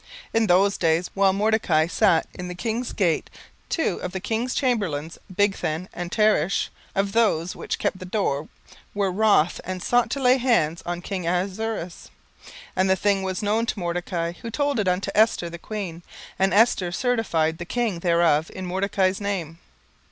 [0.33, 3.29] 17:002:021 In those days, while Mordecai sat in the king's gate,
[3.69, 8.47] two of the king's chamberlains, Bigthan and Teresh, of those which kept the door,
[8.95, 12.09] were wroth, and sought to lay hands on the king Ahasuerus.
[12.43, 16.01] 17:002:022 And the thing was known to Mordecai, who told it unto Esther the queen;
[16.39, 19.59] and Esther certified the king thereof in Mordecai's name.